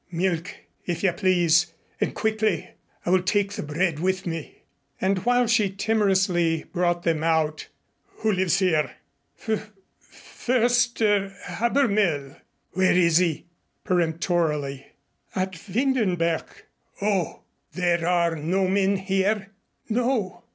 [0.11, 2.71] "Milk, if you please, and quickly.
[3.05, 4.63] I will take the bread with me."
[4.99, 7.67] And while she timorously brought them out,
[8.15, 8.93] "Who lives here?"
[9.47, 9.71] "F
[10.09, 12.35] Förster Habermehl."
[12.71, 13.45] "Where is he?"
[13.83, 14.87] peremptorily.
[15.35, 16.47] "At Windenberg."
[16.99, 17.41] "Oh!
[17.73, 19.51] There are no men here?"
[19.87, 20.45] "No."